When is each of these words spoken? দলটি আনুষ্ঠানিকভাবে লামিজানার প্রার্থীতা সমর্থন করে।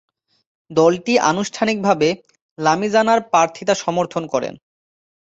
দলটি 0.71 1.13
আনুষ্ঠানিকভাবে 1.31 2.09
লামিজানার 2.57 3.19
প্রার্থীতা 3.31 3.73
সমর্থন 3.83 4.23
করে। 4.33 4.49